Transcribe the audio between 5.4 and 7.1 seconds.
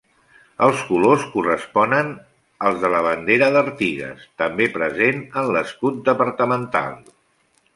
en l'escut departamental.